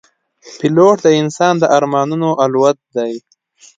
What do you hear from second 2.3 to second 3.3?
الوت دی.